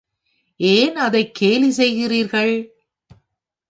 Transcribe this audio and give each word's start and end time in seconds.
ஏன் 0.59 0.95
அதைக் 0.95 1.33
கேலி 1.33 1.69
செய்கிறீர்கள்? 1.69 2.53